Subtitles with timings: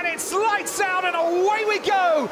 [0.00, 2.28] and it's lights out and away we go.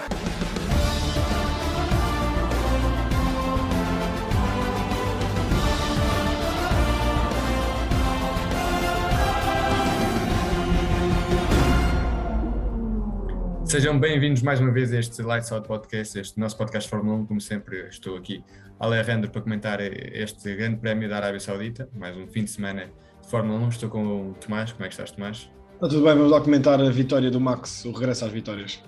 [13.67, 17.27] Sejam bem-vindos mais uma vez a este Lights Out Podcast, este nosso podcast Fórmula 1.
[17.27, 18.43] Como sempre, estou aqui,
[18.81, 23.29] Alejandro, para comentar este grande prémio da Arábia Saudita, mais um fim de semana de
[23.29, 23.69] Fórmula 1.
[23.69, 24.73] Estou com o Tomás.
[24.73, 25.58] Como é que estás, Tomás?
[25.79, 28.83] Está tudo bem, vamos lá comentar a vitória do Max, o regresso às vitórias.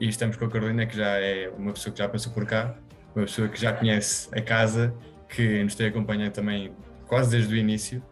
[0.00, 2.74] E estamos com a Carolina, que já é uma pessoa que já passou por cá,
[3.14, 4.94] uma pessoa que já conhece a casa,
[5.28, 6.72] que nos tem acompanhado também
[7.06, 8.02] quase desde o início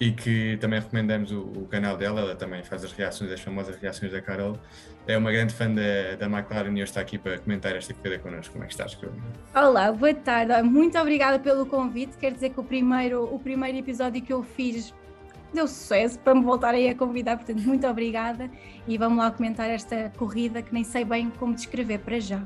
[0.00, 3.76] e que também recomendamos o, o, canal dela, ela também faz as reações, as famosas
[3.76, 4.58] reações da Carol.
[5.06, 8.18] É uma grande fã da, da McLaren e hoje está aqui para comentar esta corrida
[8.18, 8.54] connosco.
[8.54, 9.26] Como é que estás, Carolina?
[9.54, 10.62] Olá, boa tarde.
[10.62, 12.16] Muito obrigada pelo convite.
[12.16, 14.94] Quer dizer que o primeiro, o primeiro episódio que eu fiz
[15.52, 18.50] deu sucesso para me voltarem a convidar, portanto, muito obrigada.
[18.86, 22.42] E vamos lá comentar esta corrida que nem sei bem como descrever para já.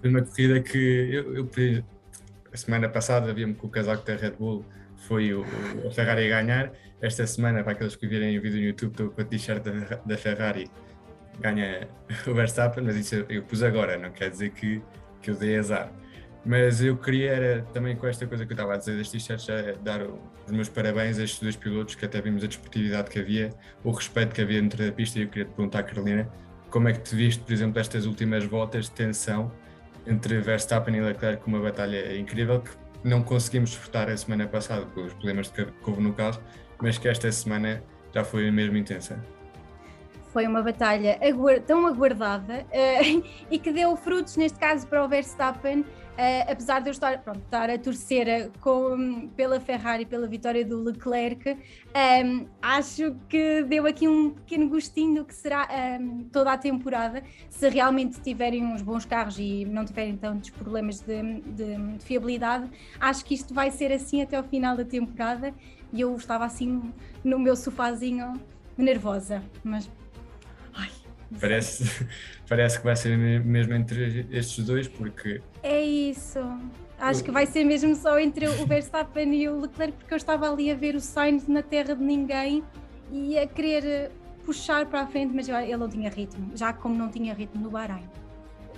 [0.00, 0.78] Foi uma corrida que
[1.12, 1.48] eu, eu
[2.52, 4.64] a semana passada via-me com o casaco da Red Bull
[5.06, 5.44] foi o,
[5.84, 6.72] o Ferrari a ganhar.
[7.00, 9.96] Esta semana, para aqueles que virem o vídeo no YouTube, estou com a t-shirt da,
[10.04, 10.68] da, Ferrari,
[11.40, 11.88] ganha
[12.26, 14.82] o Verstappen, mas isso eu, eu, pus agora, não quer dizer que,
[15.22, 15.92] que eu dei azar.
[16.48, 19.46] Mas eu queria era, também com esta coisa que eu estava a dizer das t-shirts,
[19.82, 23.50] dar os meus parabéns a estes dois pilotos, que até vimos a desportividade que havia,
[23.84, 26.26] o respeito que havia dentro da pista, e eu queria te perguntar, Carolina,
[26.70, 29.52] como é que te viste, por exemplo, estas últimas voltas de tensão
[30.06, 32.70] entre Verstappen e Leclerc, com uma batalha incrível, que
[33.04, 36.40] não conseguimos desfrutar a semana passada pelos problemas que houve no carro,
[36.80, 39.22] mas que esta semana já foi mesmo intensa.
[40.32, 41.18] Foi uma batalha
[41.66, 45.84] tão aguardada uh, e que deu frutos, neste caso, para o Verstappen,
[46.18, 50.64] Uh, apesar de eu estar, pronto, estar a torcer eh, com, pela Ferrari pela vitória
[50.64, 51.56] do Leclerc, um,
[51.94, 56.58] ehm, acho que deu aqui um pequeno gostinho do que será um, ehm, toda a
[56.58, 62.04] temporada, se realmente tiverem uns bons carros e não tiverem tantos problemas de, de, de
[62.04, 65.54] fiabilidade, acho que isto vai ser assim até o final da temporada
[65.92, 66.92] e eu estava assim
[67.22, 68.32] no meu sofazinho
[68.76, 69.88] nervosa, mas
[71.40, 72.06] Parece,
[72.48, 75.40] parece que vai ser mesmo entre estes dois, porque.
[75.62, 76.40] É isso.
[76.98, 80.50] Acho que vai ser mesmo só entre o Verstappen e o Leclerc, porque eu estava
[80.50, 82.64] ali a ver o Sainz na terra de ninguém
[83.12, 84.10] e a querer
[84.44, 87.70] puxar para a frente, mas ele não tinha ritmo, já como não tinha ritmo no
[87.70, 88.08] Bahrein.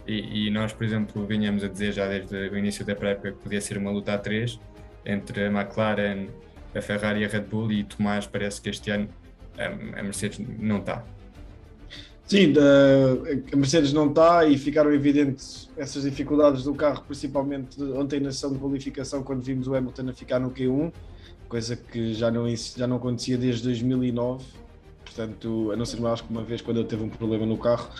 [0.07, 3.39] E, e nós, por exemplo, vinhamos a dizer já desde o início da pré-época que
[3.39, 4.59] podia ser uma luta a três
[5.07, 6.27] entre a McLaren,
[6.75, 9.09] a Ferrari e a Red Bull, e Tomás parece que este ano
[9.57, 11.05] a Mercedes não está.
[12.31, 12.53] Sim,
[13.53, 18.53] a Mercedes não está e ficaram evidentes essas dificuldades do carro, principalmente ontem na sessão
[18.53, 20.93] de qualificação, quando vimos o Hamilton a ficar no Q1,
[21.49, 24.45] coisa que já não, já não acontecia desde 2009,
[25.05, 27.91] portanto, a não ser mais que uma vez quando ele teve um problema no carro.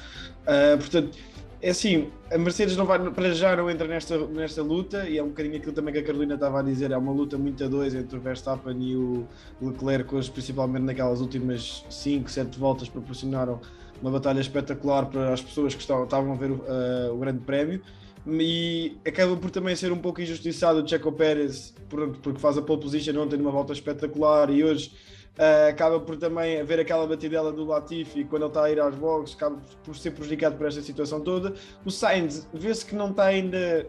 [0.43, 1.19] Uh, portanto,
[1.61, 5.23] é assim, a Mercedes não vai, para já não entra nesta, nesta luta e é
[5.25, 7.67] um bocadinho aquilo também que a Carolina estava a dizer, é uma luta muito a
[7.67, 9.27] dois entre o Verstappen e o
[9.61, 13.61] Leclerc, hoje, principalmente naquelas últimas 5, 7 voltas proporcionaram
[14.01, 17.83] uma batalha espetacular para as pessoas que estavam, a ver uh, o Grande Prémio
[18.27, 22.81] e acaba por também ser um pouco injustiçado o Checo Pérez porque faz a pole
[22.81, 24.93] position ontem numa volta espetacular e hoje
[25.39, 28.95] uh, acaba por também haver aquela batidela do Latifi quando ele está a ir às
[28.95, 31.55] boxes, acaba por ser prejudicado por esta situação toda.
[31.85, 33.87] O Sainz vê-se que não está ainda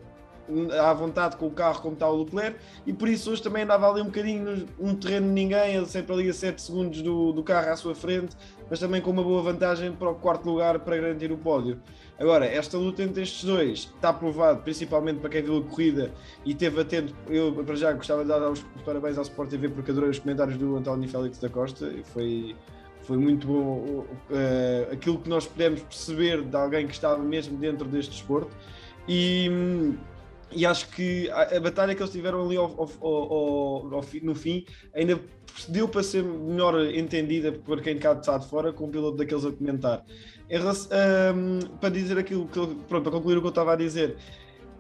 [0.81, 3.89] à vontade com o carro como está o Leclerc e por isso hoje também andava
[3.89, 7.43] ali um bocadinho um terreno de ninguém, ele sempre ali a 7 segundos do, do
[7.43, 8.35] carro à sua frente,
[8.71, 11.77] mas também com uma boa vantagem para o quarto lugar para garantir o pódio.
[12.17, 16.09] Agora, esta luta entre estes dois está provado, principalmente para quem viu a corrida
[16.45, 17.13] e teve atento.
[17.27, 20.57] Eu, para já, gostava de dar os parabéns ao Sport TV porque adorei os comentários
[20.57, 22.55] do António Félix da Costa foi,
[23.01, 27.85] foi muito bom uh, aquilo que nós pudemos perceber de alguém que estava mesmo dentro
[27.89, 28.55] deste desporto.
[29.05, 29.97] E hum,
[30.53, 34.65] e acho que a, a, batalha que eles tiveram ali ao, ao, ao, no fim
[34.93, 35.19] ainda
[35.67, 39.45] deu para ser melhor entendida por quem cá está de fora com o piloto daqueles
[39.45, 40.03] a comentar.
[40.49, 40.89] Relação,
[41.35, 44.17] um, para dizer aquilo que pronto, para concluir o que eu estava a dizer,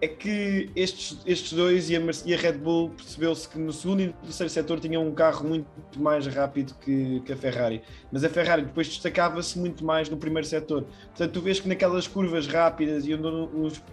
[0.01, 4.01] é que estes, estes dois e a, e a Red Bull percebeu-se que no segundo
[4.01, 5.67] e no terceiro setor tinham um carro muito
[5.97, 10.47] mais rápido que, que a Ferrari, mas a Ferrari depois destacava-se muito mais no primeiro
[10.47, 10.85] setor.
[11.09, 13.11] Portanto, tu vês que naquelas curvas rápidas e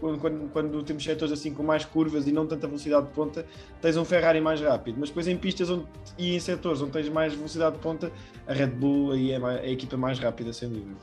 [0.00, 3.44] quando, quando temos setores assim com mais curvas e não tanta velocidade de ponta,
[3.82, 5.84] tens um Ferrari mais rápido, mas depois em pistas onde,
[6.16, 8.10] e em setores onde tens mais velocidade de ponta,
[8.46, 10.96] a Red Bull aí é, é a equipa mais rápida, sem dúvida.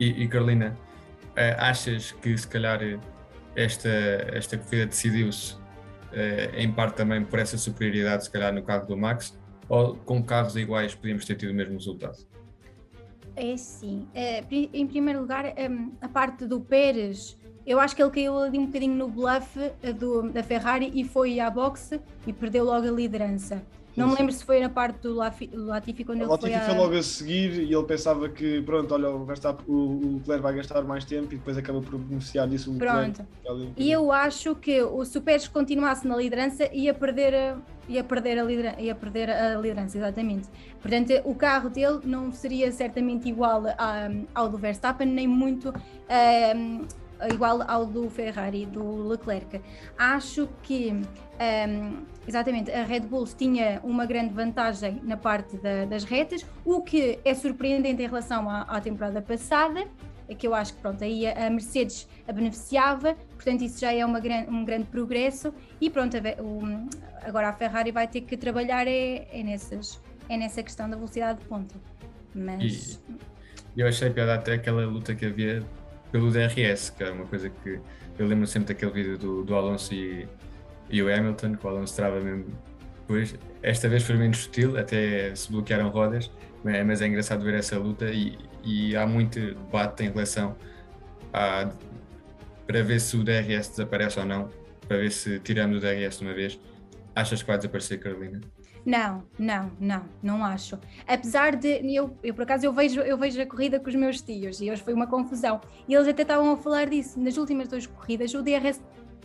[0.00, 0.74] E, e Carolina,
[1.36, 2.80] eh, achas que se calhar
[3.56, 5.56] esta, esta corrida decidiu-se
[6.12, 9.36] eh, em parte também por essa superioridade, se calhar, no carro do Max,
[9.68, 12.18] ou com carros iguais podíamos ter tido o mesmo resultado?
[13.34, 14.06] É sim.
[14.14, 18.58] É, em primeiro lugar, hum, a parte do Pérez, eu acho que ele caiu ali
[18.58, 22.86] um bocadinho no bluff eh, do, da Ferrari e foi à boxe e perdeu logo
[22.86, 23.62] a liderança.
[23.96, 26.60] Não me lembro se foi na parte do Latifi quando ele Latifi foi, a...
[26.60, 30.54] foi logo a seguir e ele pensava que, pronto, olha, o, Verstappen, o Leclerc vai
[30.56, 33.26] gastar mais tempo e depois acaba por beneficiar disso o Pronto.
[33.76, 37.56] E eu acho que o Superes continuasse na liderança ia perder,
[37.88, 40.48] ia perder, a, liderança, ia perder a liderança, exatamente.
[40.80, 45.72] Portanto, o carro dele não seria certamente igual a, ao do Verstappen, nem muito...
[46.54, 49.60] Um, igual ao do Ferrari, do Leclerc.
[49.96, 56.04] Acho que um, exatamente a Red Bull tinha uma grande vantagem na parte da, das
[56.04, 59.86] retas, o que é surpreendente em relação à, à temporada passada,
[60.28, 64.04] é que eu acho que pronto, aí a Mercedes a beneficiava, portanto isso já é
[64.04, 68.88] uma gran, um grande progresso e pronto, a, agora a Ferrari vai ter que trabalhar
[68.88, 71.74] é, é, nessas, é nessa questão da velocidade de ponta.
[72.34, 73.00] Mas...
[73.76, 75.62] E eu achei piada até aquela luta que havia
[76.16, 77.78] pelo DRS, que era uma coisa que
[78.18, 80.26] eu lembro sempre daquele vídeo do, do Alonso e,
[80.88, 82.46] e o Hamilton, que o Alonso trava mesmo.
[83.00, 86.30] Depois, esta vez foi menos sutil, até se bloquearam rodas,
[86.64, 90.56] mas é engraçado ver essa luta e, e há muito debate em relação
[91.32, 91.70] a
[92.66, 94.50] para ver se o DRS desaparece ou não,
[94.88, 96.58] para ver se tiramos o DRS de uma vez.
[97.14, 98.40] Achas que vai desaparecer, Carolina?
[98.86, 100.78] Não, não, não, não acho.
[101.08, 104.20] Apesar de eu, eu por acaso eu vejo, eu vejo a corrida com os meus
[104.20, 105.60] tios e hoje foi uma confusão.
[105.88, 107.18] E eles até estavam a falar disso.
[107.18, 108.80] Nas últimas duas corridas, o DRS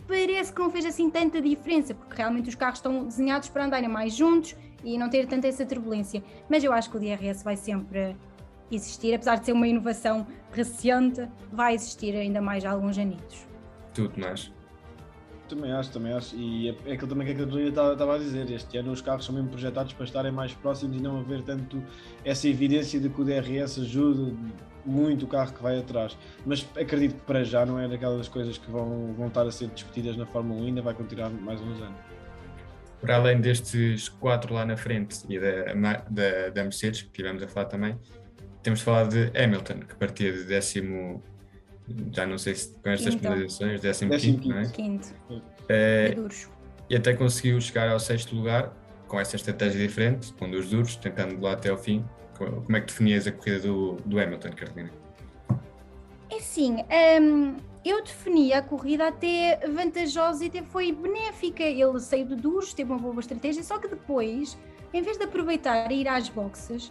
[0.08, 3.88] parece que não fez assim tanta diferença, porque realmente os carros estão desenhados para andarem
[3.88, 6.24] mais juntos e não ter tanta essa turbulência.
[6.50, 8.16] Mas eu acho que o DRS vai sempre
[8.68, 13.46] existir, apesar de ser uma inovação recente, vai existir ainda mais alguns anitos.
[13.94, 14.50] Tudo mais.
[15.54, 16.34] Também acho, também acho.
[16.34, 18.50] E é, é aquilo também que a Carolina estava a dizer.
[18.50, 21.82] Este ano os carros são mesmo projetados para estarem mais próximos e não haver tanto
[22.24, 24.34] essa evidência de que o DRS ajuda
[24.86, 26.16] muito o carro que vai atrás.
[26.46, 29.68] Mas acredito que para já não é daquelas coisas que vão, vão estar a ser
[29.68, 32.00] discutidas na Fórmula 1 ainda vai continuar mais uns anos.
[32.98, 37.48] Para além destes quatro lá na frente e da, da, da Mercedes, que tivemos a
[37.48, 37.98] falar também,
[38.62, 41.22] temos de falar de Hamilton, que partia de décimo
[42.12, 43.22] já não sei se com estas quinto.
[43.22, 44.66] penalizações, 15 quinto, não é?
[44.68, 45.08] Quinto.
[45.68, 46.14] É,
[46.88, 48.72] e até conseguiu chegar ao sexto lugar
[49.08, 52.04] com essa estratégia diferente, com dois duros, tentando lá até ao fim.
[52.36, 54.90] Como é que definias a corrida do, do Hamilton, Carolina?
[56.30, 56.78] É sim,
[57.20, 61.62] um, eu defini a corrida até vantajosa e até foi benéfica.
[61.62, 64.56] Ele saiu de duros, teve uma boa estratégia, só que depois,
[64.94, 66.90] em vez de aproveitar e ir às boxes,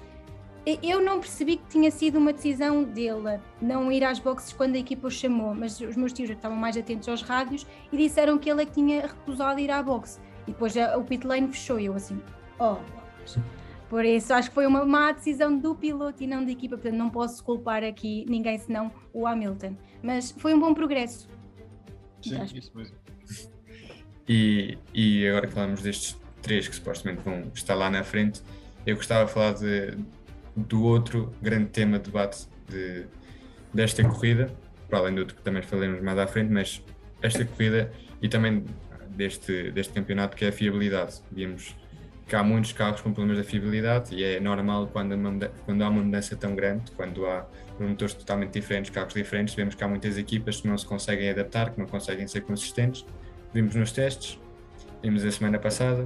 [0.65, 4.79] eu não percebi que tinha sido uma decisão dele não ir às boxes quando a
[4.79, 8.49] equipa o chamou, mas os meus tios estavam mais atentos aos rádios e disseram que
[8.49, 10.19] ele é que tinha recusado ir à boxe.
[10.47, 12.21] E depois o pit lane fechou e eu assim,
[12.59, 12.77] oh,
[13.89, 16.97] por isso acho que foi uma má decisão do piloto e não da equipa, portanto
[16.97, 19.75] não posso culpar aqui ninguém senão o Hamilton.
[20.01, 21.27] Mas foi um bom progresso.
[22.21, 22.95] Sim, isso mesmo.
[24.29, 28.41] E, e agora que falamos destes três que supostamente vão estar lá na frente,
[28.85, 29.97] eu gostava de falar de,
[30.55, 33.05] do outro grande tema de debate de,
[33.73, 34.53] desta corrida,
[34.89, 36.83] para além do que também falaremos mais à frente, mas
[37.21, 38.65] esta corrida e também
[39.09, 41.21] deste, deste campeonato que é a fiabilidade.
[41.31, 41.75] Vimos
[42.27, 45.15] que há muitos carros com problemas de fiabilidade e é normal quando,
[45.65, 47.45] quando há uma mudança tão grande, quando há
[47.79, 51.71] motores totalmente diferentes, carros diferentes, vemos que há muitas equipas que não se conseguem adaptar,
[51.71, 53.05] que não conseguem ser consistentes.
[53.53, 54.39] Vimos nos testes,
[55.01, 56.05] vimos a semana passada,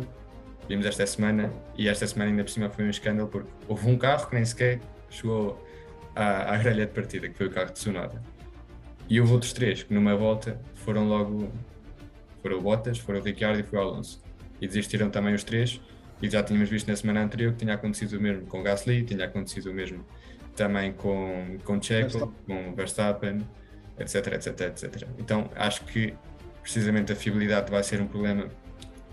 [0.67, 3.97] vimos esta semana e esta semana ainda por cima foi um escândalo porque houve um
[3.97, 4.79] carro que nem sequer
[5.09, 5.63] chegou
[6.15, 8.21] à, à grelha de partida, que foi o carro de Tsunoda.
[9.07, 11.51] E houve outros três que numa volta foram logo,
[12.41, 14.21] foram o Bottas, foram o Ricciardo e foi o Alonso.
[14.59, 15.79] E desistiram também os três
[16.21, 19.25] e já tínhamos visto na semana anterior que tinha acontecido o mesmo com Gasly, tinha
[19.25, 20.05] acontecido o mesmo
[20.55, 23.45] também com, com Checo, com Verstappen,
[23.99, 25.07] etc, etc, etc.
[25.19, 26.13] Então acho que
[26.61, 28.47] precisamente a fiabilidade vai ser um problema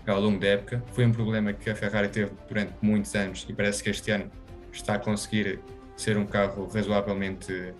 [0.07, 0.83] ao longo da época.
[0.93, 4.29] Foi um problema que a Ferrari teve durante muitos anos e parece que este ano
[4.71, 5.59] está a conseguir
[5.95, 7.73] ser um carro razoavelmente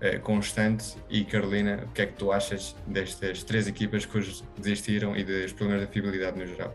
[0.00, 0.96] eh, constante.
[1.08, 5.24] E Carolina, o que é que tu achas destas três equipas que hoje desistiram e
[5.24, 6.74] dos problemas de fiabilidade no geral?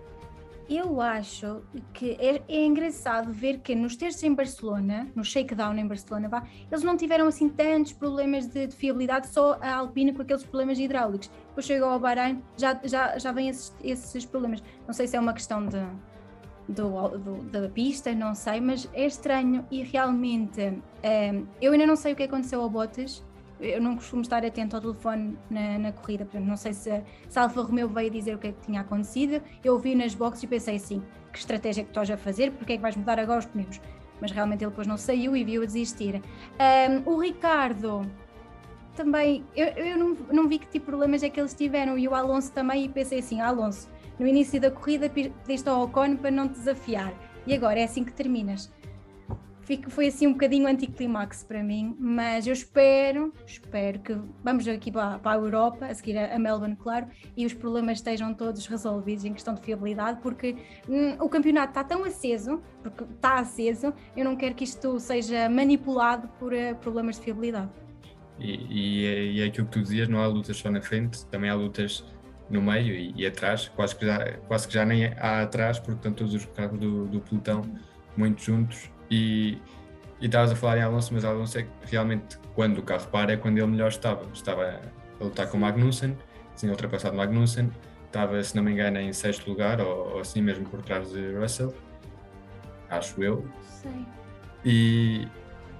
[0.69, 1.61] Eu acho
[1.93, 6.45] que é, é, engraçado ver que nos testes em Barcelona, no shakedown em Barcelona, vá,
[6.69, 10.77] eles não tiveram assim tantos problemas de, de, fiabilidade, só a Alpine com aqueles problemas
[10.77, 11.31] hidráulicos.
[11.47, 14.61] Depois chegou ao Bahrein, já, já, já vêm esses, esses problemas.
[14.85, 15.81] Não sei se é uma questão de,
[16.67, 21.95] do, do, da pista, não sei, mas é estranho e realmente é, eu ainda não
[21.95, 23.23] sei o que aconteceu ao Bottas
[23.59, 27.39] eu não costumo estar atento ao telefone na, na corrida, portanto, não sei se, se
[27.39, 29.41] a Alfa Romeo veio dizer o que é que tinha acontecido.
[29.63, 32.51] Eu vi nas boxes e pensei assim: que estratégia é que estás a fazer?
[32.51, 33.79] Porque é que vais mudar agora os pneus?
[34.19, 36.21] mas realmente ele depois não saiu e viu a desistir.
[37.05, 38.09] Um, o Ricardo
[38.95, 42.07] também, eu, eu não, não vi que tipo de problemas é que eles tiveram e
[42.07, 43.87] o Alonso também, e pensei assim: Alonso,
[44.19, 47.13] no início da corrida pediste ao Ocon para não te desafiar
[47.45, 48.71] e agora é assim que terminas.
[49.67, 54.89] Fico, foi assim um bocadinho anticlimax para mim, mas eu espero, espero que vamos aqui
[54.89, 58.65] para, para a Europa, a seguir a, a, Melbourne, claro, e os problemas estejam todos
[58.65, 60.55] resolvidos em questão de fiabilidade, porque
[60.87, 65.49] hum, o campeonato está tão aceso, porque está aceso, eu não quero que isto seja
[65.49, 67.69] manipulado por uh, problemas de fiabilidade.
[68.39, 71.25] E, e, é, e, é aquilo que tu dizias, não há lutas só na frente,
[71.25, 72.05] também há lutas
[72.49, 75.97] no meio e, e atrás, quase que, já, quase que já nem há atrás, porque
[75.97, 77.63] estão todos os carros do, do pelotão
[78.15, 79.57] muito juntos e,
[80.19, 83.33] e estavas a falar em Alonso, mas Alonso é que realmente quando o carro para
[83.33, 84.25] é quando ele melhor estava.
[84.33, 84.81] Estava
[85.19, 86.17] a lutar com o Magnussen,
[86.55, 87.71] tinha ultrapassado o Magnussen,
[88.05, 91.33] estava, se não me engano, em sexto lugar ou, ou assim mesmo por trás de
[91.33, 91.73] Russell,
[92.89, 93.45] acho eu.
[93.63, 93.91] Sei.
[94.65, 95.27] E,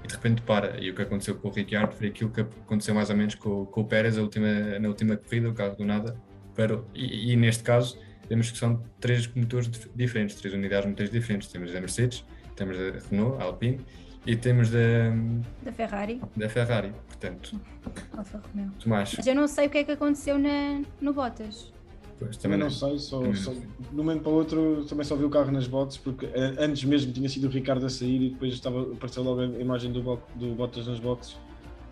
[0.03, 0.79] e de repente para.
[0.79, 3.65] E o que aconteceu com o Ricciardo foi aquilo que aconteceu mais ou menos com,
[3.65, 6.15] com o Pérez última, na última corrida, o carro do nada
[6.55, 6.86] parou.
[6.93, 11.48] E, e, neste caso, vemos que são três motores diferentes, três unidades motores diferentes.
[11.50, 12.25] Temos a Mercedes,
[12.58, 13.80] temos a Renault, a Alpine
[14.26, 15.14] e temos da,
[15.64, 16.22] da Ferrari.
[16.36, 17.60] Da Ferrari, portanto.
[18.18, 18.72] Alfa Romeo.
[18.78, 19.14] Tomás.
[19.16, 21.72] Mas eu não sei o que é que aconteceu na, no Bottas.
[22.20, 23.60] Pois, também, não, sei, só, só, de
[23.94, 26.84] um momento para o outro também só vi o carro nas boxes, porque eh, antes
[26.84, 30.02] mesmo tinha sido o Ricardo a sair e depois estava, apareceu logo a imagem do,
[30.36, 31.38] do Bottas nas boxes.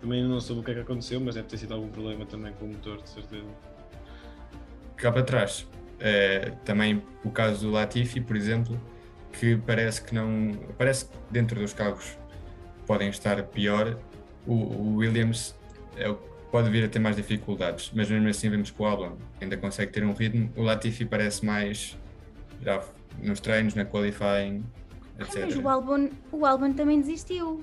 [0.00, 2.52] Também não soube o que é que aconteceu, mas deve ter sido algum problema também
[2.54, 3.46] com o motor, de certeza.
[4.96, 5.66] Cá para trás,
[6.00, 8.78] é, também o caso do Latifi, por exemplo,
[9.38, 10.52] que parece que não.
[10.78, 12.18] Parece que dentro dos carros
[12.86, 13.98] podem estar pior.
[14.46, 15.54] O, o Williams
[15.96, 16.14] é,
[16.50, 19.92] pode vir a ter mais dificuldades, mas mesmo assim vemos que o Albon ainda consegue
[19.92, 20.50] ter um ritmo.
[20.56, 21.96] O Latifi parece mais
[22.62, 22.82] já
[23.22, 24.64] nos treinos, na qualifying,
[25.18, 25.44] etc.
[25.46, 27.62] mas o Albon, o Albon também desistiu.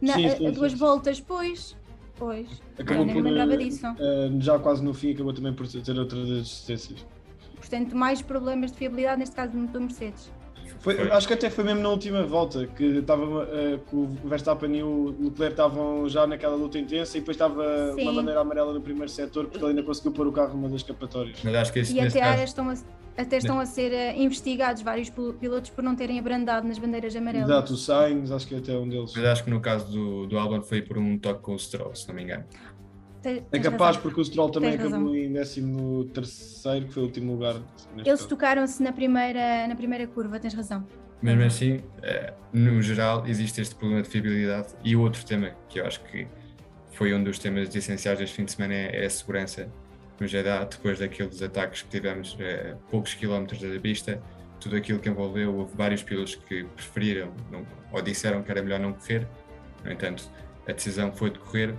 [0.00, 1.76] Na, sim, sim, a, a duas sim, voltas, pois.
[2.16, 2.62] Pois.
[2.78, 3.86] Acabou por, lembrava disso.
[3.86, 7.06] Uh, já quase no fim acabou também por ter outras desistências.
[7.56, 10.30] Portanto, mais problemas de fiabilidade, neste caso do Mercedes.
[10.82, 14.76] Foi, acho que até foi mesmo na última volta que estava uh, que o Verstappen
[14.76, 18.02] e o Leclerc estavam já naquela luta intensa e depois estava Sim.
[18.02, 20.78] uma bandeira amarela no primeiro setor porque ele ainda conseguiu pôr o carro numa das
[20.78, 21.38] escapatórias.
[21.44, 22.42] Mas acho que esse, e até, caso...
[22.42, 22.74] estão a,
[23.16, 27.48] até estão a ser uh, investigados vários pilotos por não terem abrandado nas bandeiras amarelas.
[27.48, 29.12] Exato, o Sainz, acho que até um deles.
[29.14, 31.94] Mas acho que no caso do, do Albon foi por um toque com o Stroll,
[31.94, 32.44] se não me engano.
[33.24, 34.02] É capaz, razão.
[34.02, 35.16] porque o Stroll também Tens acabou razão.
[35.16, 37.56] em 13 terceiro, que foi o último lugar.
[38.04, 40.86] Eles tocaram-se na primeira, na primeira curva, tens razão.
[41.22, 44.68] Mesmo assim, eh, no geral, existe este problema de fiabilidade.
[44.84, 46.26] E o outro tema que eu acho que
[46.90, 49.68] foi um dos temas essenciais deste fim de semana é, a segurança
[50.18, 54.22] no Jeddah, depois daqueles ataques que tivemos a eh, poucos quilómetros da pista,
[54.60, 58.78] tudo aquilo que envolveu, houve vários pilotos que preferiram não, ou disseram que era melhor
[58.78, 59.26] não correr,
[59.84, 60.30] no entanto,
[60.68, 61.74] a decisão foi de correr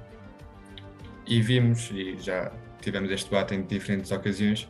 [1.26, 2.52] e vimos, e já
[2.82, 4.68] tivemos este debate em diferentes ocasiões,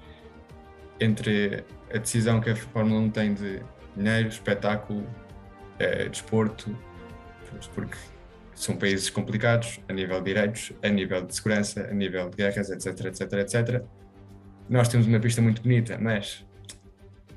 [1.00, 3.62] entre a decisão que a Fórmula 1 tem de
[3.95, 5.07] dinheiro, espetáculo,
[5.79, 6.75] é, desporto,
[7.74, 7.98] porque
[8.55, 12.69] são países complicados a nível de direitos, a nível de segurança, a nível de guerras,
[12.69, 13.83] etc, etc, etc.
[14.69, 16.45] Nós temos uma pista muito bonita, mas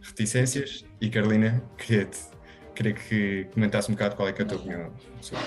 [0.02, 2.36] reticências e Carolina, queria-te
[2.76, 5.42] queria que comentasse um bocado qual é, é a tua opinião sobre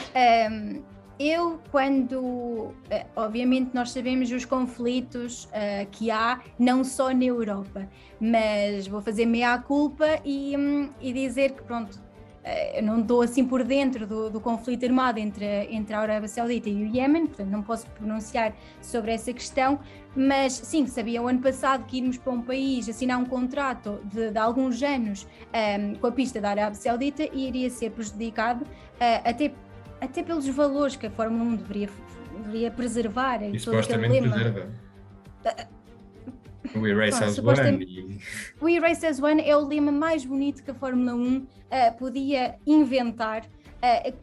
[0.52, 0.84] um,
[1.20, 2.74] eu, quando.
[2.90, 9.02] Eh, obviamente, nós sabemos os conflitos uh, que há, não só na Europa, mas vou
[9.02, 14.08] fazer meia-culpa e, um, e dizer que, pronto, uh, eu não estou assim por dentro
[14.08, 17.86] do, do, conflito armado entre, entre a Arábia Saudita e o Iémen, portanto, não posso
[17.88, 19.78] pronunciar sobre essa questão,
[20.16, 24.32] mas sim, sabia o ano passado que irmos para um país assinar um contrato de,
[24.32, 29.52] de alguns anos um, com a pista da Arábia Saudita iria ser prejudicado, uh, até
[30.02, 31.90] até pelos valores que a Fórmula 1 deveria,
[32.44, 33.44] deveria preservar.
[33.44, 34.68] E, e supostamente preserva.
[36.76, 38.20] O Erase as One.
[38.62, 41.48] O Erase as One é o lema mais bonito que a Fórmula 1 uh,
[41.98, 43.46] podia inventar.
[43.46, 44.14] Uh,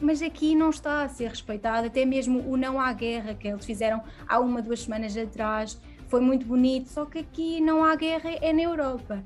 [0.00, 3.64] mas aqui não está a ser respeitado, até mesmo o não há guerra que eles
[3.64, 8.30] fizeram há uma, duas semanas atrás, foi muito bonito, só que aqui não há guerra,
[8.40, 9.24] é na Europa.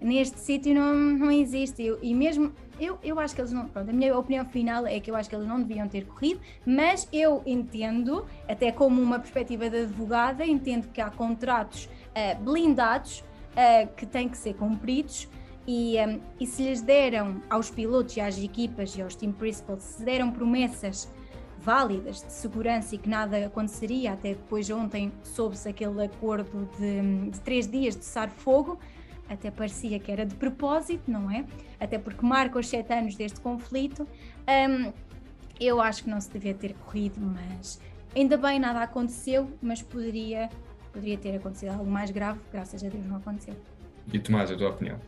[0.00, 3.66] Neste sítio não, não existe, e mesmo eu, eu acho que eles não.
[3.68, 6.40] Pronto, a minha opinião final é que eu acho que eles não deviam ter corrido,
[6.64, 13.20] mas eu entendo, até como uma perspectiva de advogada, entendo que há contratos uh, blindados
[13.20, 15.28] uh, que têm que ser cumpridos.
[15.66, 19.82] E, um, e se lhes deram aos pilotos e às equipas e aos team principals,
[19.82, 21.10] se deram promessas
[21.58, 27.40] válidas de segurança e que nada aconteceria, até depois ontem soube-se aquele acordo de, de
[27.40, 28.78] três dias de cessar fogo,
[29.28, 31.44] até parecia que era de propósito, não é?
[31.80, 34.06] Até porque marca os sete anos deste conflito.
[34.48, 34.92] Um,
[35.58, 37.80] eu acho que não se devia ter corrido, mas
[38.14, 40.48] ainda bem nada aconteceu, mas poderia,
[40.92, 43.54] poderia ter acontecido algo mais grave, graças a Deus não aconteceu.
[44.12, 44.98] E Tomás, a tua opinião?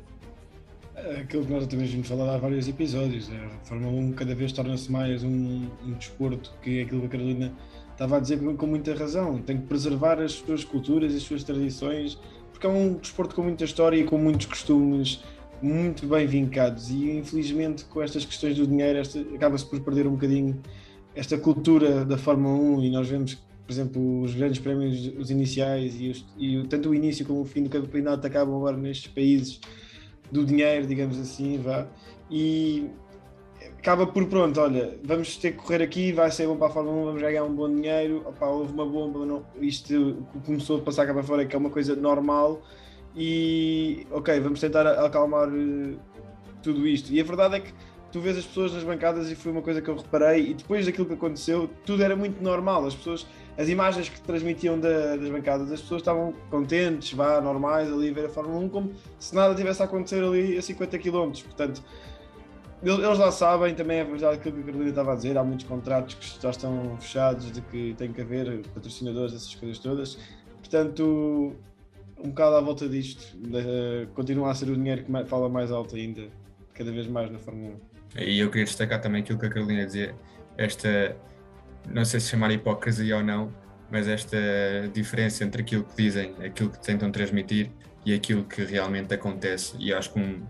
[1.21, 4.91] Aquilo que nós também vimos falar há vários episódios, a Fórmula 1 cada vez torna-se
[4.91, 7.53] mais um, um desporto que é aquilo que a Carolina
[7.93, 11.45] estava a dizer com muita razão, tem que preservar as suas culturas e as suas
[11.45, 12.19] tradições,
[12.59, 15.23] porque é um desporto com muita história e com muitos costumes
[15.63, 19.01] muito bem vincados e infelizmente com estas questões do dinheiro
[19.33, 20.61] acaba-se por perder um bocadinho
[21.15, 26.01] esta cultura da Fórmula 1 e nós vemos por exemplo, os grandes prémios, os iniciais
[26.01, 29.61] e, os, e tanto o início como o fim do campeonato acabam agora nestes países
[30.33, 31.87] do dinheiro, digamos assim, vá.
[32.31, 32.87] E
[33.89, 36.95] acaba por pronto, olha, vamos ter que correr aqui, vai ser bom para a Fórmula
[36.95, 41.07] 1, vamos ganhar um bom dinheiro, opa, houve uma bomba, não, isto começou a passar
[41.07, 42.61] cá para fora, que é uma coisa normal,
[43.17, 45.99] e ok, vamos tentar acalmar uh,
[46.63, 47.11] tudo isto.
[47.11, 47.73] E a verdade é que
[48.13, 50.85] tu vês as pessoas nas bancadas e foi uma coisa que eu reparei, e depois
[50.85, 53.27] daquilo que aconteceu, tudo era muito normal, as pessoas,
[53.57, 58.13] as imagens que transmitiam da, das bancadas, as pessoas estavam contentes, vá, normais, ali a
[58.13, 61.83] ver a Fórmula 1, como se nada tivesse a acontecer ali a 50 km, portanto,
[62.83, 65.67] eles lá sabem, também é verdade aquilo que a Carolina estava a dizer, há muitos
[65.67, 70.19] contratos que já estão fechados de que tem que haver patrocinadores, essas coisas todas,
[70.59, 71.57] portanto,
[72.19, 73.37] um bocado à volta disto,
[74.15, 76.29] continua a ser o dinheiro que fala mais alto ainda,
[76.75, 77.75] cada vez mais na Fórmula
[78.17, 78.21] 1.
[78.23, 80.15] E eu queria destacar também aquilo que a Carolina dizia,
[80.57, 81.17] esta,
[81.89, 83.53] não sei se chamar hipocrisia ou não,
[83.91, 84.37] mas esta
[84.93, 87.71] diferença entre aquilo que dizem, aquilo que tentam transmitir
[88.05, 89.77] e aquilo que realmente acontece.
[89.79, 90.43] E acho que um,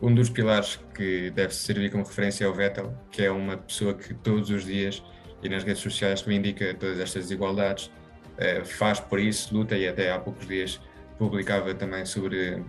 [0.00, 3.94] um dos pilares que deve servir como referência é o Vettel, que é uma pessoa
[3.94, 5.02] que todos os dias
[5.42, 7.90] e nas redes sociais reivindica todas estas desigualdades,
[8.36, 10.80] eh, faz por isso, luta e até há poucos dias
[11.18, 12.62] publicava também sobre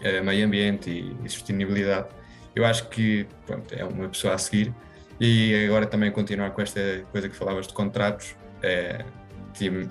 [0.00, 0.90] eh, meio ambiente
[1.22, 2.08] e sustentabilidade
[2.54, 4.72] eu acho que pronto, é uma pessoa a seguir.
[5.20, 6.80] E agora também continuar com esta
[7.12, 9.04] coisa que falavas de contratos, é,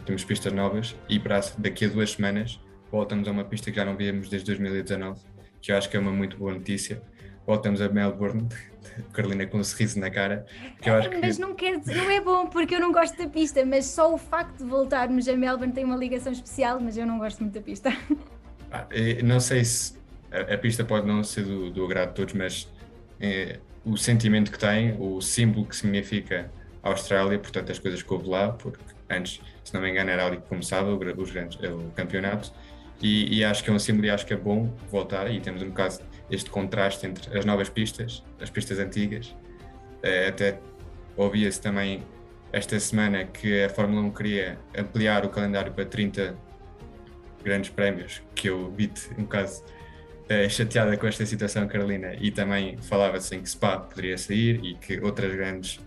[0.06, 2.60] temos pistas novas e para daqui a duas semanas
[2.92, 5.20] voltamos a uma pista que já não víamos desde 2019,
[5.64, 7.02] que eu acho que é uma muito boa notícia.
[7.48, 8.48] Voltamos a Melbourne,
[9.14, 10.46] Carolina com um sorriso na cara.
[10.82, 11.18] Que eu acho que...
[11.18, 14.14] Mas não, quer dizer, não é bom porque eu não gosto da pista, mas só
[14.14, 17.54] o facto de voltarmos a Melbourne tem uma ligação especial, mas eu não gosto muito
[17.54, 17.98] da pista.
[18.70, 18.88] Ah,
[19.24, 19.98] não sei se
[20.30, 22.68] a, a, pista pode não ser do, do agrado de todos, mas
[23.22, 28.14] é, o sentimento que tem, o símbolo que significa a Austrália, portanto as coisas que
[28.14, 31.58] houve lá, porque antes, se não me engano, era ali que começava o, os grandes,
[31.58, 32.52] o campeonato,
[33.02, 35.62] e, e, acho que é um símbolo e acho que é bom voltar, e temos
[35.62, 36.00] um bocado
[36.32, 39.36] este contraste entre as novas pistas, as pistas antigas,
[40.02, 40.60] é, até
[41.16, 42.04] ouvia-se também
[42.52, 46.36] esta semana que a Fórmula 1 queria ampliar o calendário para 30
[47.44, 52.78] grandes prémios, que eu vi-te um bocado uh, chateada com esta situação, Carolina, e também
[52.78, 55.80] falava-se em que Spa poderia sair e que outras grandes,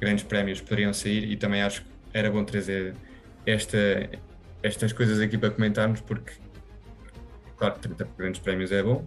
[0.00, 2.94] grandes prémios poderiam sair, e também acho que era bom trazer
[3.46, 3.78] esta,
[4.62, 6.32] estas coisas aqui para comentarmos, porque,
[7.56, 9.06] claro, 30 grandes prémios é bom,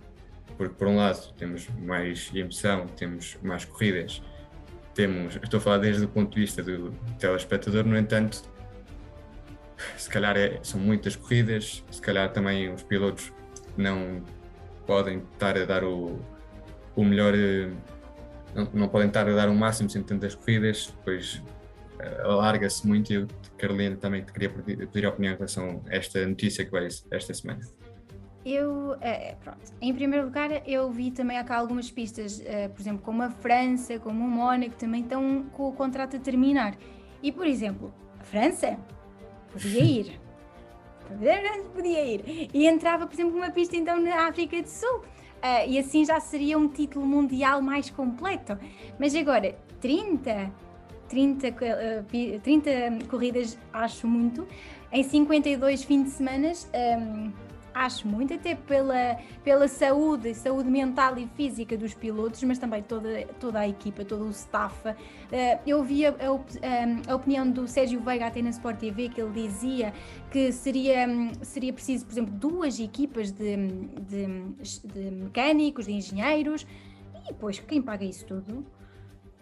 [0.58, 4.22] porque, por um lado, temos mais emoção, temos mais corridas,
[4.94, 8.44] temos, estou a falar desde o ponto de vista do telespectador, no entanto,
[9.98, 13.32] se calhar é, são muitas corridas, se calhar também os pilotos
[13.76, 14.24] não
[14.86, 16.20] podem estar a dar o,
[16.96, 17.70] o melhor, eh,
[18.54, 21.42] não, não, podem estar a dar o máximo sem tantas corridas, depois
[22.00, 23.28] eh, alarga-se muito
[23.64, 27.34] Carolina, também te queria pedir, a opinião em relação a esta notícia que veio esta
[27.34, 27.62] semana.
[28.46, 33.02] Eu, é, pronto, em primeiro lugar, eu vi também cá algumas pistas, uh, por exemplo,
[33.02, 36.76] como a França, como o Mónaco, também estão com o contrato a terminar.
[37.22, 38.78] E, por exemplo, a França
[39.50, 40.20] podia ir,
[41.74, 42.50] podia ir.
[42.54, 44.98] E entrava, por exemplo, numa pista então na África do Sul.
[44.98, 48.58] Uh, e assim já seria um título mundial mais completo.
[49.00, 50.52] Mas agora, 30,
[51.10, 54.48] 30, uh, 30 corridas acho muito.
[54.92, 56.52] Em 52 fins de semana,
[57.00, 57.32] um,
[57.74, 63.26] acho muito, até pela, pela saúde, saúde mental e física dos pilotos, mas também toda,
[63.40, 64.90] toda a equipa, todo o staff.
[64.90, 64.94] Uh,
[65.66, 69.32] eu vi a, a, a, opinião do Sérgio Veiga até na Sport TV, que ele
[69.32, 69.94] dizia
[70.32, 71.08] que seria,
[71.42, 74.28] seria preciso, por exemplo, duas equipas de, de,
[74.86, 76.66] de mecânicos, de engenheiros,
[77.16, 78.66] e depois quem paga isso tudo?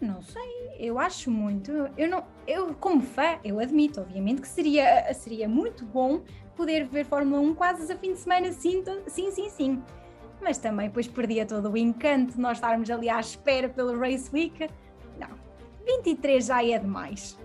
[0.02, 0.42] Não sei,
[0.80, 1.70] eu acho muito.
[1.96, 6.24] Eu não, eu como fã, eu admito, obviamente, que seria, seria muito bom
[6.56, 9.82] poder ver Fórmula 1 quase a fim de semana, sim, sim, sim, sim.
[10.40, 14.28] Mas também depois perdia todo o encanto de nós estarmos ali à espera pelo Race
[14.32, 14.68] Week.
[15.20, 15.28] Não,
[15.86, 17.38] 23 já é demais.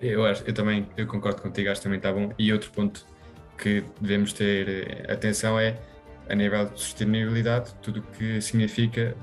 [0.00, 2.32] Eu, acho, eu também eu concordo contigo, acho que também está bom.
[2.36, 3.06] E outro ponto
[3.56, 5.78] que devemos ter eh, atenção é
[6.28, 9.16] a nível de sustentabilidade, tudo o que significa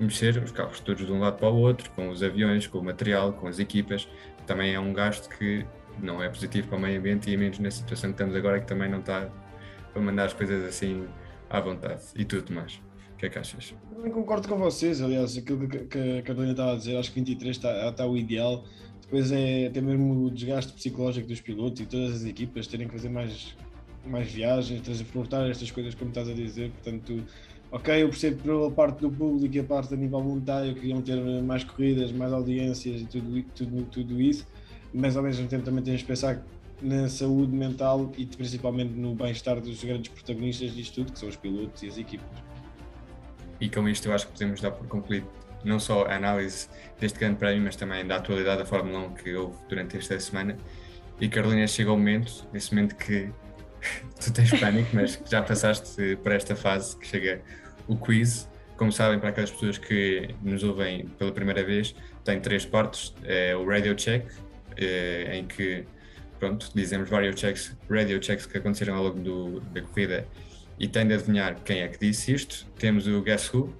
[0.00, 2.84] mexer os carros todos de um lado para o outro, com os aviões, com o
[2.84, 4.08] material, com as equipas,
[4.46, 5.64] também é um gasto que
[6.00, 8.66] não é positivo para o meio ambiente e menos na situação que estamos agora que
[8.66, 9.28] também não está
[9.92, 11.06] para mandar as coisas assim
[11.50, 12.80] à vontade e tudo mais.
[13.14, 13.74] O que é que achas?
[13.94, 17.20] Também concordo com vocês, aliás, aquilo que, que a Carolina estava a dizer, acho que
[17.20, 18.64] 23 está, está o ideal.
[19.02, 22.94] Depois é até mesmo o desgaste psicológico dos pilotos e todas as equipas terem que
[22.94, 23.54] fazer mais,
[24.06, 27.22] mais viagens, transportar estas coisas como estás a dizer, portanto
[27.72, 31.16] ok, eu percebo pela parte do público e a parte a nível monetário queriam ter
[31.42, 34.46] mais corridas, mais audiências e tudo, tudo, tudo isso,
[34.92, 36.44] mas ao mesmo tempo também temos que pensar
[36.82, 41.36] na saúde mental e principalmente no bem-estar dos grandes protagonistas disto tudo, que são os
[41.36, 42.28] pilotos e as equipas.
[43.58, 45.26] E com isto eu acho que podemos dar por concluído
[45.64, 46.68] não só a análise
[47.00, 50.56] deste grande prémio, mas também da atualidade da Fórmula 1 que houve durante esta semana.
[51.20, 53.30] E Carolina, chega o momento, nesse momento que
[54.20, 57.42] tu tens pânico, mas já passaste por esta fase que chega
[57.86, 58.48] o quiz.
[58.76, 63.54] Como sabem, para aquelas pessoas que nos ouvem pela primeira vez, tem três partes: é
[63.54, 64.26] o Radio Check,
[64.76, 65.84] é, em que
[66.38, 70.26] pronto, dizemos vários checks, radio checks que aconteceram ao longo do, da corrida
[70.76, 72.66] e tem de adivinhar quem é que disse isto.
[72.76, 73.72] Temos o Guess Who,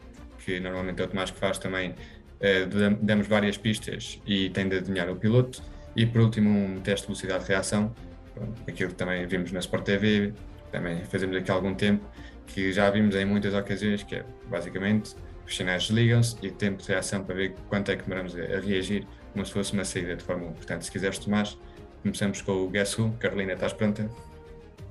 [0.45, 1.93] que normalmente é o Tomás que faz também,
[2.41, 2.67] eh,
[3.01, 5.61] damos várias pistas e tem de adivinhar o piloto.
[5.97, 7.93] E por último, um teste de velocidade de reação,
[8.35, 10.33] pronto, aquilo que também vimos na Sport TV,
[10.71, 12.05] também fazemos aqui há algum tempo,
[12.47, 15.15] que já vimos em muitas ocasiões, que é basicamente
[15.47, 18.61] os sinais desligam-se e o tempo de reação para ver quanto é que demoramos a
[18.61, 20.55] reagir, como se fosse uma saída de Fórmula 1.
[20.55, 21.59] Portanto, se quiseres, Tomás,
[22.03, 23.13] Começamos com o Guess Who.
[23.19, 24.11] Carolina, estás pronta?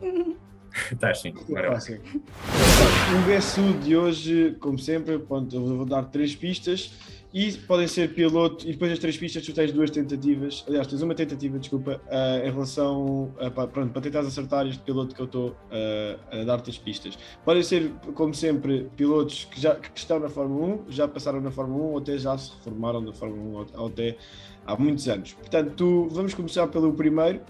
[0.89, 6.33] Estás sim, bora O Guess Who de hoje, como sempre, pronto, eu vou dar três
[6.33, 6.93] pistas
[7.33, 11.01] e podem ser piloto, e depois das três pistas tu tens duas tentativas, aliás, tens
[11.01, 15.25] uma tentativa, desculpa, uh, em relação, para, pronto, para tentar acertar este piloto que eu
[15.25, 17.17] estou uh, a dar-te as pistas.
[17.45, 21.51] Podem ser, como sempre, pilotos que já que estão na Fórmula 1, já passaram na
[21.51, 24.17] Fórmula 1 ou até já se reformaram da Fórmula 1 ou até
[24.65, 25.33] há muitos anos.
[25.33, 27.41] Portanto, vamos começar pelo primeiro.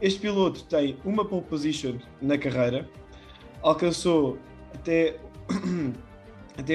[0.00, 2.88] Este piloto tem uma pole position na carreira,
[3.62, 4.38] alcançou
[4.72, 5.18] até
[6.58, 6.74] até,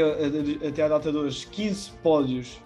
[0.68, 2.62] até a data de hoje 15 pódios.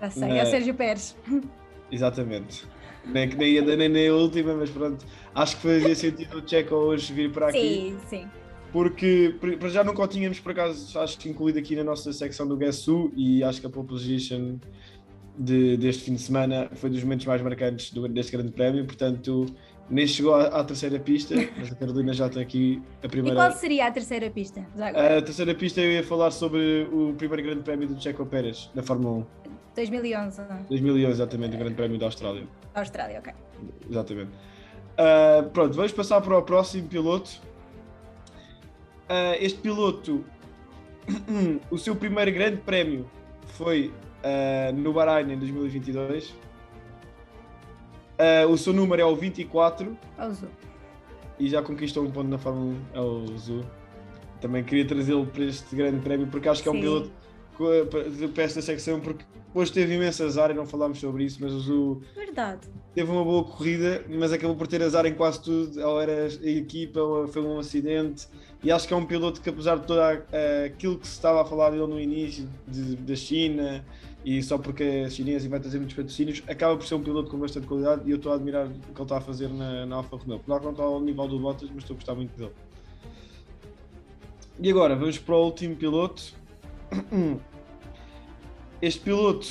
[0.00, 0.36] Já sei, na...
[0.36, 1.16] é o Sérgio Pérez.
[1.90, 2.66] Exatamente.
[3.06, 7.12] Nem, nem, nem, nem a última, mas pronto, acho que fazia sentido o Checo hoje
[7.12, 7.58] vir para aqui.
[7.58, 8.28] Sim, sim.
[8.72, 12.48] Porque para já nunca o tínhamos, por acaso, acho que incluído aqui na nossa secção
[12.48, 14.56] do Guess Who, e acho que a pole position
[15.38, 19.46] de, deste fim de semana foi dos momentos mais marcantes do, deste grande prémio, portanto
[19.88, 23.36] nem chegou à, à, terceira pista, mas a Carolina já tem aqui a primeira.
[23.36, 24.66] E qual seria a terceira pista?
[24.78, 28.82] A terceira pista eu ia falar sobre o primeiro grande prémio do Checo Pérez, na
[28.82, 29.26] Fórmula 1.
[29.76, 30.42] 2011.
[30.68, 32.44] 2011, exatamente, o grande prémio da Austrália.
[32.74, 33.32] Austrália, ok.
[33.88, 34.30] Exatamente.
[34.32, 37.30] Uh, pronto, vamos passar para o próximo piloto.
[39.08, 40.24] Uh, este piloto,
[41.70, 43.08] o seu primeiro grande prémio
[43.46, 43.92] foi
[44.24, 46.34] uh, no Bahrein em 2022
[48.18, 49.96] Uh, o seu número é o 24.
[50.18, 50.48] É o Zu.
[51.38, 52.96] E já conquistou um ponto na Fórmula 1.
[52.96, 53.64] É o Zu.
[54.40, 57.10] Também queria trazê-lo para este grande prémio porque acho que é um piloto
[58.34, 59.24] para esta secção porque
[59.54, 62.68] hoje teve imenso azar e não falámos sobre isso, mas o Zu Verdade.
[62.94, 66.46] teve uma boa corrida, mas acabou por ter azar em quase tudo, ou era a
[66.50, 68.28] equipa, ou foi um acidente,
[68.62, 70.00] e acho que é um piloto que apesar de tudo
[70.66, 72.46] aquilo que se estava a falar dele no início,
[73.00, 73.82] da China,
[74.26, 77.30] e só porque é chinês e vai trazer muitos patrocínios, acaba por ser um piloto
[77.30, 79.86] com bastante qualidade e eu estou a admirar o que ele está a fazer na,
[79.86, 80.40] na Alfa Romeo.
[80.40, 82.50] Claro que não está ao nível do Bottas, mas estou a gostar muito dele.
[84.58, 86.34] E agora, vamos para o último piloto.
[88.82, 89.46] Este piloto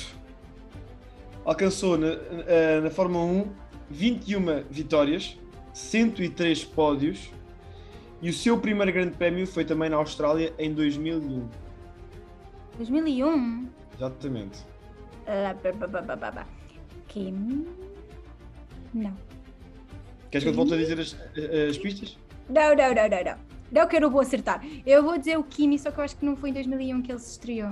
[1.42, 3.50] alcançou na, na, na Fórmula 1
[3.88, 5.38] 21 vitórias,
[5.72, 7.30] 103 pódios
[8.20, 11.65] e o seu primeiro grande prémio foi também na Austrália em 2001.
[12.76, 13.68] 2001?
[13.96, 14.58] Exatamente.
[17.08, 17.66] Kim.
[18.92, 19.16] Não.
[20.30, 21.16] Queres que eu te volte a dizer as,
[21.70, 22.18] as pistas?
[22.48, 23.56] Não, não, não, não, não.
[23.70, 24.64] Não que eu não vou acertar.
[24.86, 27.12] Eu vou dizer o Kimi, só que eu acho que não foi em 2001 que
[27.12, 27.70] ele se estreou.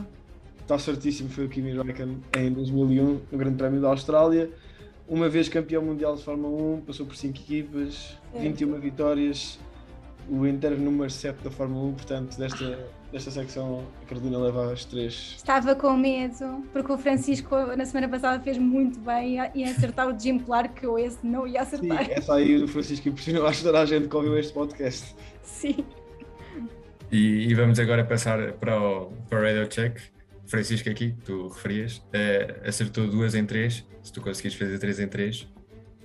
[0.61, 4.51] Está certíssimo, foi o Kimi Raikkonen em 2001, no Grande Prémio da Austrália.
[5.07, 9.59] Uma vez campeão mundial de Fórmula 1, passou por 5 equipas, 21 vitórias,
[10.29, 14.85] o inteiro número 7 da Fórmula 1, portanto, desta, desta secção a Carolina leva as
[14.85, 15.35] três.
[15.37, 20.19] Estava com medo, porque o Francisco na semana passada fez muito bem em acertar o
[20.19, 22.05] Jim claro que eu esse não ia acertar.
[22.05, 25.15] Sim, essa aí o Francisco impressionou, acho que toda a gente que ouviu este podcast.
[25.43, 25.85] Sim.
[27.13, 29.97] E, e, vamos agora passar para o, para o Radio Check.
[30.47, 34.99] Francisco aqui, que tu referias, uh, acertou duas em três, se tu conseguires fazer três
[34.99, 35.49] em três,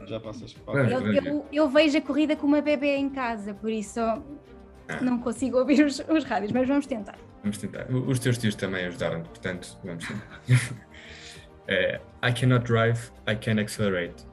[0.06, 3.69] já passas para eu, eu, eu, vejo a corrida com uma bebê em casa, por
[3.69, 4.00] isso.
[5.02, 7.15] Não consigo ouvir os, os rádios, mas vamos tentar.
[7.43, 7.86] Vamos tentar.
[7.91, 10.41] Os teus tios também ajudaram, portanto, vamos tentar.
[11.67, 14.25] Eh, I cannot drive, I can accelerate.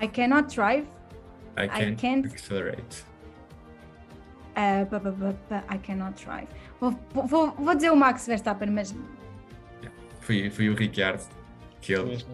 [0.00, 0.86] I cannot drive,
[1.56, 3.04] I can can't- accelerate.
[4.56, 6.48] uh, pa- pa- pa- pa- I cannot drive.
[6.80, 8.94] Vou, vou, vou dizer o Max Verstappen, mas
[10.20, 11.22] Foi, foi o Ricciardo
[11.80, 12.24] que ele.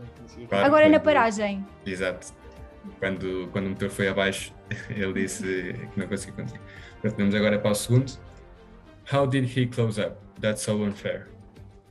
[0.51, 1.67] Agora na paragem.
[1.85, 2.33] Exato.
[2.99, 4.55] Quando, quando o motor foi abaixo,
[4.91, 6.61] ele disse que não conseguia conduzir.
[6.93, 8.13] Portanto, vamos agora para o segundo.
[9.13, 10.17] How did he close up?
[10.41, 11.29] That's so unfair.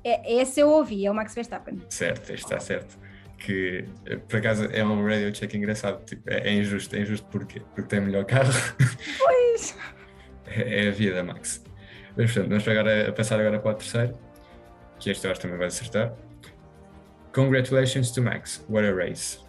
[0.03, 1.81] É, esse eu ouvi, é o Max Verstappen.
[1.89, 2.97] Certo, está certo.
[3.37, 6.03] Que eh, por acaso é um radio check engraçado.
[6.05, 6.95] Tipo, é, é injusto.
[6.95, 8.51] É injusto porque, porque tem melhor carro.
[9.17, 9.77] Pois.
[10.47, 11.63] É, é a vida, Max.
[12.17, 14.17] Mas portanto, vamos agora, passar agora para o terceiro.
[14.99, 16.13] Que este eu acho também vai acertar.
[17.33, 18.65] Congratulations to Max.
[18.69, 19.39] What a race.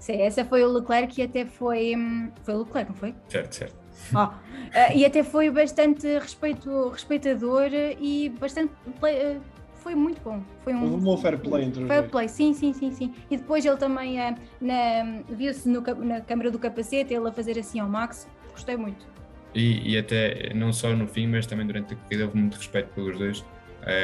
[0.00, 1.94] Sim, essa foi o Leclerc e até foi.
[1.94, 3.14] hum, Foi o Leclerc, não foi?
[3.28, 3.76] Certo, certo.
[4.14, 4.30] Ó,
[4.74, 7.68] eh, e até foi bastante respeito, respeitador
[8.00, 8.72] e bastante.
[8.98, 9.40] play- eh,
[9.74, 10.42] foi muito bom.
[10.64, 10.82] Foi um.
[10.82, 13.14] Houve um bom fair play entre os Fair play, sim, sim, sim, sim.
[13.30, 14.16] E depois ele também
[14.60, 18.26] na- viu-se na câmara do capacete, ele a fazer assim ao Max.
[18.52, 19.06] Gostei muito.
[19.54, 22.88] E, e até não só no fim, mas também durante a corrida houve muito respeito
[22.94, 23.44] pelos dois,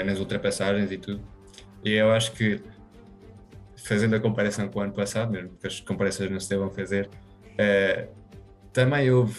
[0.04, 1.22] nas ultrapassagens e tudo.
[1.84, 2.60] E eu acho que,
[3.86, 7.08] fazendo a comparação com o ano passado, mesmo que as comparações não se devam fazer,
[7.56, 8.08] eh,
[8.72, 9.34] também houve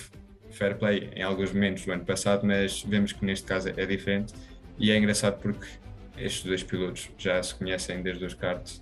[0.52, 4.34] fair play em alguns momentos do ano passado, mas vemos que neste caso é diferente.
[4.80, 5.68] E é engraçado porque
[6.18, 8.82] estes dois pilotos já se conhecem desde os karts,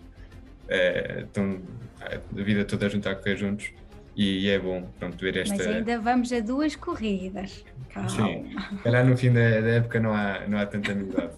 [0.67, 1.59] eh, estão
[2.01, 3.71] a vida toda junto a correr juntos.
[4.15, 5.55] E é bom pronto, ver esta.
[5.55, 7.65] Mas ainda vamos a duas corridas.
[7.89, 8.09] Calma.
[8.09, 8.55] Sim.
[8.83, 11.33] Calhar no fim da, da época não há, não há tanta amizade.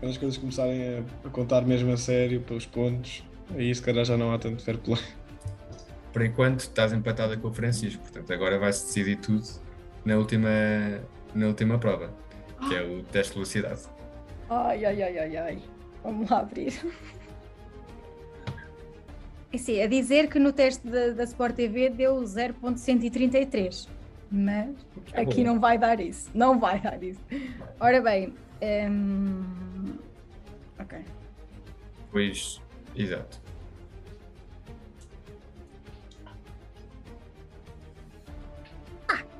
[0.00, 3.22] Quando as coisas começarem a, a contar mesmo a sério pelos pontos,
[3.54, 5.00] aí se calhar já não há tanto fair play.
[6.12, 9.46] Por enquanto estás empatada com o Francisco, portanto agora vai-se decidir tudo
[10.04, 10.48] na última,
[11.34, 12.12] na última prova,
[12.68, 13.82] que é o teste de velocidade.
[14.50, 15.58] Ai, ai, ai, ai, ai.
[16.04, 16.74] Vamos lá abrir.
[19.52, 23.86] E sim, a dizer que no teste da, da Sport TV deu 0.133.
[24.30, 24.70] Mas
[25.12, 26.30] É aqui não vai dar isso.
[26.34, 27.20] Não vai dar isso.
[27.78, 28.32] Ora bem.
[28.90, 29.92] hum,
[30.78, 30.98] Ok.
[32.10, 32.60] Pois,
[32.96, 33.41] exato.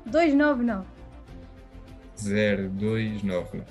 [0.05, 0.85] 299.
[2.17, 3.63] 0299.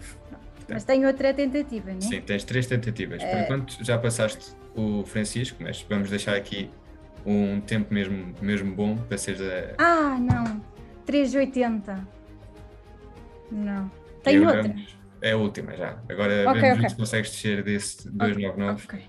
[0.68, 2.00] Mas tem outra tentativa, não é?
[2.00, 3.22] Sim, tens três tentativas.
[3.22, 3.42] Por É.
[3.44, 6.70] enquanto já passaste o Francisco, mas vamos deixar aqui
[7.26, 9.74] um tempo mesmo, mesmo bom para seres a.
[9.78, 10.62] Ah, não.
[11.04, 12.06] 380.
[13.50, 13.90] Não.
[14.22, 14.62] Tem outra.
[14.62, 15.98] vamos- É a última já.
[16.08, 16.88] Agora Ok, vemos ok.
[16.90, 18.84] se consegues descer desse 299.
[18.86, 19.00] Ok.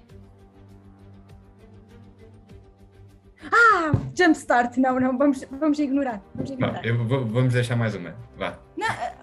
[3.56, 4.78] Ah, jumpstart.
[4.78, 6.20] Não, não, vamos, vamos ignorar.
[6.34, 6.86] Vamos Não, ignorar.
[6.86, 8.16] eu vou- vamos deixar mais uma.
[8.36, 8.58] Vá.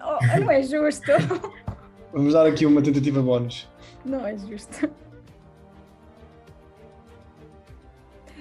[0.03, 1.11] Oh, não é justo.
[2.13, 3.69] Vamos dar aqui uma tentativa bónus.
[4.03, 4.89] Não é justo.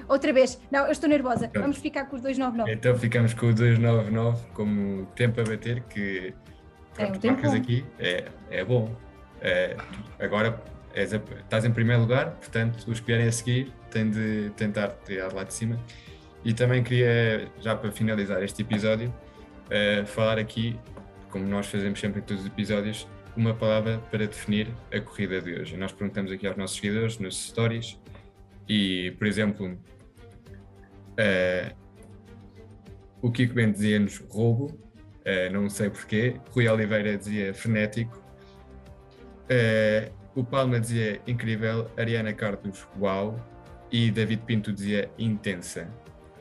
[0.09, 0.61] Outra vez.
[0.72, 1.46] Não, eu estou nervosa.
[1.48, 1.61] Pronto.
[1.62, 2.72] Vamos ficar com os 299.
[2.72, 6.35] Então ficamos com o 299 como tempo a bater, que
[6.98, 7.59] É um pronto, tempo marcas bom.
[7.59, 8.90] aqui é, é bom.
[9.40, 9.76] É,
[10.18, 10.61] agora
[10.94, 14.88] és a- estás em primeiro lugar, portanto os que vierem a seguir têm de tentar
[15.05, 15.79] tirar lá de cima.
[16.44, 19.12] E também queria, já para finalizar este episódio,
[19.68, 20.79] eh, falar aqui,
[21.29, 25.53] como nós fazemos sempre em todos os episódios, uma palavra para definir a corrida de
[25.55, 25.76] hoje.
[25.76, 27.98] Nós perguntamos aqui aos nossos seguidores nos stories
[28.68, 29.79] e, por exemplo,
[31.16, 31.72] eh,
[33.22, 34.79] o Kiko Bento dizia-nos roubo,
[35.24, 36.40] eh, não sei porquê.
[36.50, 38.20] Rui Oliveira dizia frenético.
[39.48, 41.86] Eh, o Palma dizia incrível.
[41.96, 43.38] Ariana Carlos, uau.
[43.90, 45.88] E David Pinto dizia intensa.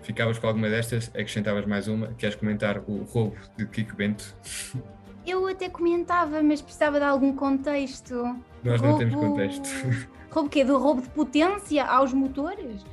[0.03, 1.09] Ficavas com alguma destas?
[1.09, 2.07] Acrescentavas mais uma?
[2.17, 4.35] Queres comentar o roubo de Kiko Bento?
[5.25, 8.35] Eu até comentava, mas precisava de algum contexto.
[8.63, 9.67] Nós não temos Roubo- contexto.
[10.31, 10.63] Roubo o quê?
[10.63, 12.83] Do roubo de potência aos motores?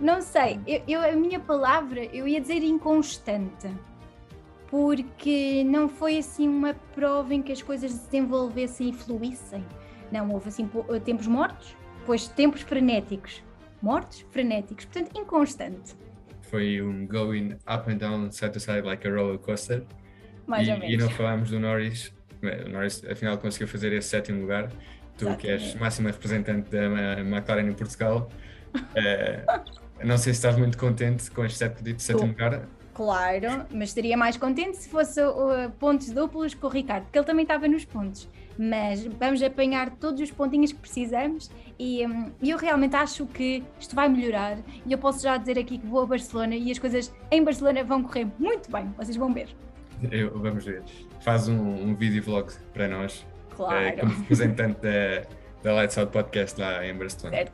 [0.00, 0.58] Não sei.
[0.66, 3.68] Eu, eu- a minha palavra, eu ia dizer inconstante.
[4.70, 9.64] Porque não foi assim uma prova em que as coisas se desenvolvessem e fluíssem.
[10.14, 13.42] Não, houve assim po- tempos mortos, depois tempos frenéticos.
[13.82, 14.84] Mortos, frenéticos.
[14.84, 15.96] Portanto, inconstante.
[16.42, 19.82] Foi um going up and down, side to side, like a roller coaster.
[20.46, 21.04] Mais e, ou e menos.
[21.04, 22.14] não falámos do Norris.
[22.40, 24.70] O Norris afinal conseguiu fazer esse sétimo lugar.
[25.18, 25.78] Tu que és Exatamente.
[25.80, 28.28] máxima representante da McLaren em Portugal.
[28.94, 29.44] eh,
[30.04, 32.68] não sei se estás muito contente com este sétimo, sétimo lugar.
[32.94, 37.26] Claro, mas estaria mais contente se fosse uh, pontos duplos com o Ricardo, porque ele
[37.26, 38.28] também estava nos pontos.
[38.58, 43.94] Mas vamos apanhar todos os pontinhos que precisamos e hum, eu realmente acho que isto
[43.96, 47.12] vai melhorar e eu posso já dizer aqui que vou a Barcelona e as coisas
[47.30, 49.48] em Barcelona vão correr muito bem, vocês vão ver.
[50.10, 50.82] Eu, vamos ver.
[51.20, 53.84] Faz um, um vídeo vlog para nós, Claro.
[53.86, 55.22] eh, como representante da,
[55.62, 57.36] da Lights Out Podcast lá em Barcelona.
[57.36, 57.52] Certo.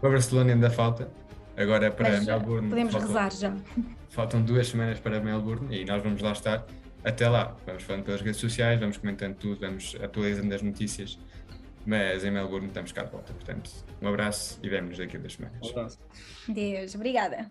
[0.00, 1.10] Para Barcelona ainda falta,
[1.56, 3.52] agora para Mas Melbourne podemos faltam, rezar já.
[4.08, 6.64] faltam duas semanas para Melbourne e nós vamos lá estar
[7.04, 11.18] até lá, vamos falando pelas redes sociais, vamos comentando tudo, vamos atualizando as notícias.
[11.86, 13.32] Mas em Melbourne estamos cá de volta.
[13.34, 15.58] Portanto, um abraço e vemos daqui a duas semanas.
[15.62, 15.98] Um abraço.
[16.48, 17.50] Deus, obrigada.